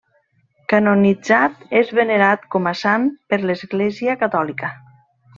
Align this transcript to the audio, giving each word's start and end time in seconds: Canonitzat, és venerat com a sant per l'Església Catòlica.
Canonitzat, 0.71 1.59
és 1.81 1.91
venerat 1.99 2.47
com 2.55 2.69
a 2.71 2.73
sant 2.79 3.05
per 3.33 3.39
l'Església 3.43 4.17
Catòlica. 4.23 4.71